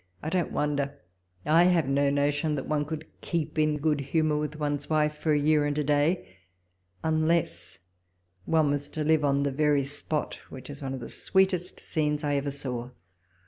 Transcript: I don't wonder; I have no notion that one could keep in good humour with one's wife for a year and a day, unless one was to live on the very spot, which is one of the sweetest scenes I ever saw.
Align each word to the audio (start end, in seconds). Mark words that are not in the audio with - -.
I 0.23 0.29
don't 0.31 0.51
wonder; 0.51 0.97
I 1.45 1.65
have 1.65 1.87
no 1.87 2.09
notion 2.09 2.55
that 2.55 2.65
one 2.67 2.85
could 2.85 3.05
keep 3.21 3.59
in 3.59 3.77
good 3.77 3.99
humour 4.01 4.35
with 4.37 4.55
one's 4.55 4.89
wife 4.89 5.15
for 5.15 5.31
a 5.31 5.37
year 5.37 5.63
and 5.63 5.77
a 5.77 5.83
day, 5.83 6.25
unless 7.03 7.77
one 8.45 8.71
was 8.71 8.87
to 8.89 9.03
live 9.03 9.23
on 9.23 9.43
the 9.43 9.51
very 9.51 9.83
spot, 9.83 10.39
which 10.49 10.71
is 10.71 10.81
one 10.81 10.95
of 10.95 11.01
the 11.01 11.07
sweetest 11.07 11.79
scenes 11.79 12.23
I 12.23 12.33
ever 12.33 12.49
saw. 12.49 12.89